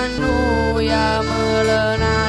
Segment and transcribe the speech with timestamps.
[0.00, 2.19] anu ya melena.